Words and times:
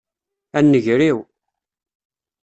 A 0.57 0.59
nnger-iw! 0.65 1.19